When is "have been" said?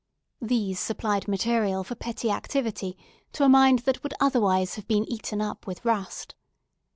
4.73-5.05